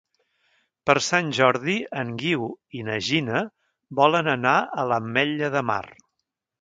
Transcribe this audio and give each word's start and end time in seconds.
Per 0.89 0.95
Sant 1.07 1.27
Jordi 1.39 1.75
en 2.03 2.09
Guiu 2.21 2.47
i 2.79 2.83
na 2.87 2.95
Gina 3.09 3.43
volen 4.01 4.33
anar 4.37 4.57
a 4.61 4.87
l'Ametlla 4.93 5.53
de 5.59 5.63
Mar. 5.73 5.83